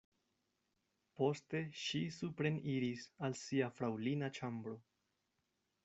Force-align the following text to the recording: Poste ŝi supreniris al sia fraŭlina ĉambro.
Poste 1.19 1.61
ŝi 1.81 2.01
supreniris 2.17 3.07
al 3.29 3.39
sia 3.45 3.71
fraŭlina 3.79 4.35
ĉambro. 4.41 4.79